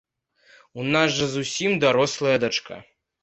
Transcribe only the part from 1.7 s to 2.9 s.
дарослая дачка.